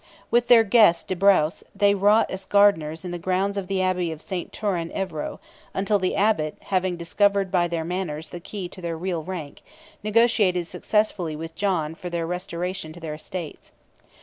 With 0.31 0.47
their 0.47 0.63
guest 0.63 1.07
de 1.09 1.15
Braos, 1.15 1.63
they 1.75 1.93
wrought 1.93 2.31
as 2.31 2.43
gardeners 2.45 3.05
in 3.05 3.11
the 3.11 3.19
grounds 3.19 3.55
of 3.55 3.67
the 3.67 3.83
Abbey 3.83 4.11
of 4.11 4.19
Saint 4.19 4.51
Taurin 4.51 4.91
Evreux, 4.93 5.37
until 5.75 5.99
the 5.99 6.15
Abbot, 6.15 6.57
having 6.59 6.97
discovered 6.97 7.51
by 7.51 7.67
their 7.67 7.85
manners 7.85 8.29
the 8.29 8.39
key 8.39 8.67
to 8.69 8.81
their 8.81 8.97
real 8.97 9.21
rank, 9.21 9.61
negotiated 10.03 10.65
successfully 10.65 11.35
with 11.35 11.53
John 11.53 11.93
for 11.93 12.09
their 12.09 12.25
restoration 12.25 12.91
to 12.93 12.99
their 12.99 13.13
estates. 13.13 13.71